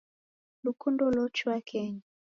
Lukundo 0.63 1.03
lochua 1.15 1.57
kenya. 1.69 2.03